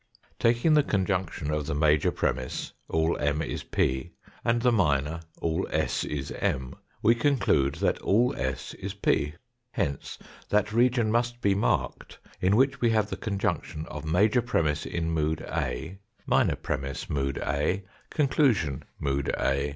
Taking 0.39 0.73
the 0.73 0.81
conjunction 0.81 1.51
of 1.51 1.67
the 1.67 1.75
major 1.75 2.11
premiss, 2.11 2.71
all 2.89 3.15
M 3.19 3.39
is 3.39 3.61
p, 3.61 4.13
and 4.43 4.59
the 4.59 4.71
minor, 4.71 5.19
all 5.39 5.67
s 5.69 6.03
is 6.03 6.31
M, 6.31 6.73
we 7.03 7.13
conclude 7.13 7.75
that 7.75 8.01
all 8.01 8.33
s 8.35 8.73
is 8.73 8.95
P. 8.95 9.35
Hence, 9.75 10.17
that 10.49 10.73
region 10.73 11.11
must 11.11 11.39
be 11.39 11.53
marked 11.53 12.17
in 12.41 12.55
which 12.55 12.81
we 12.81 12.89
have 12.89 13.11
the 13.11 13.15
conjunction 13.15 13.85
of 13.89 14.03
major 14.03 14.41
premiss 14.41 14.87
in 14.87 15.11
mood 15.11 15.41
A; 15.41 15.99
minor 16.25 16.55
premiss, 16.55 17.07
94 17.07 17.33
THE 17.33 17.39
fOtlKTH 17.39 17.45
DIMENSION 17.45 17.51
mood 17.51 17.59
A; 17.85 18.09
conclusion, 18.15 18.83
mood 18.99 19.35
A. 19.39 19.69